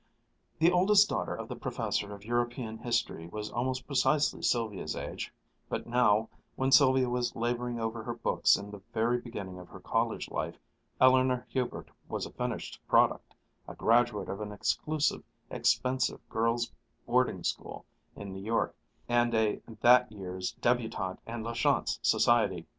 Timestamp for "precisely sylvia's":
3.85-4.95